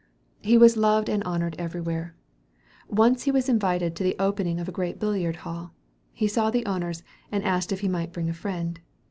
He 0.41 0.57
was 0.57 0.77
loved 0.77 1.09
and 1.11 1.23
honored 1.25 1.55
everywhere. 1.59 2.15
Once 2.89 3.25
he 3.25 3.31
was 3.31 3.47
invited 3.47 3.95
to 3.95 4.03
the 4.03 4.15
opening 4.17 4.59
of 4.59 4.67
a 4.67 4.71
great 4.71 4.99
billiard 4.99 5.35
hall. 5.45 5.75
He 6.11 6.27
saw 6.27 6.49
the 6.49 6.65
owners, 6.65 7.03
and 7.31 7.43
asked 7.43 7.71
if 7.71 7.81
he 7.81 7.87
might 7.87 8.11
bring 8.11 8.27
a 8.27 8.33
friend. 8.33 8.79